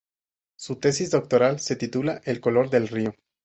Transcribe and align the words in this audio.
Su 0.57 0.77
tesis 0.77 1.11
doctoral 1.11 1.59
se 1.59 1.75
titula 1.75 2.21
El 2.25 2.41
color 2.41 2.71
del 2.71 2.87
río. 2.87 3.13